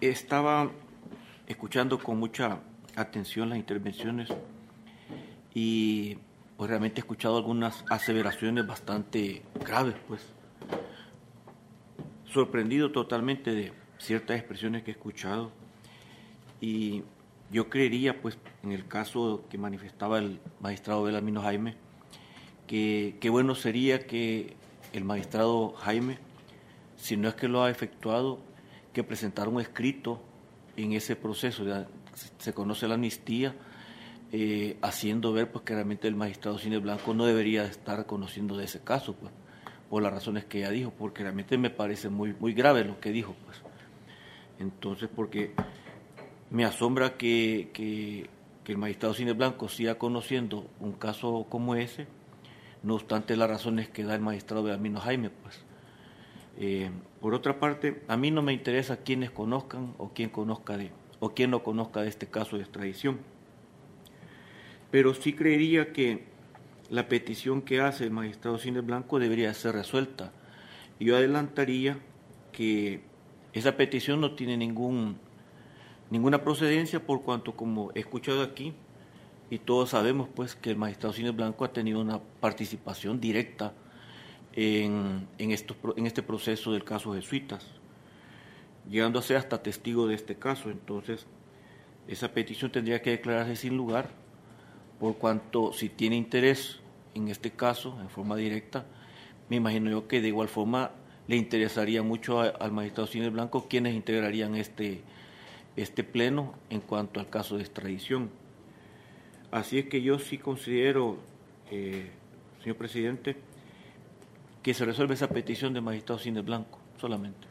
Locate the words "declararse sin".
93.10-93.76